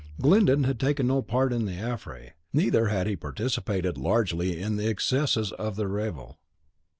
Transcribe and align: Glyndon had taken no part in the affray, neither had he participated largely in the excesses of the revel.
Glyndon 0.19 0.63
had 0.63 0.79
taken 0.79 1.05
no 1.05 1.21
part 1.21 1.53
in 1.53 1.65
the 1.65 1.75
affray, 1.79 2.33
neither 2.51 2.87
had 2.87 3.05
he 3.05 3.15
participated 3.15 3.99
largely 3.99 4.59
in 4.59 4.75
the 4.77 4.87
excesses 4.89 5.51
of 5.51 5.75
the 5.75 5.87
revel. 5.87 6.39